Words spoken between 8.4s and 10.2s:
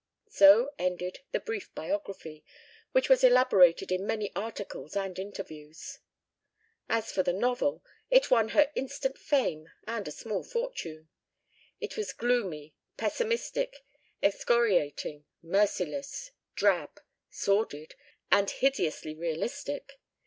her instant fame and a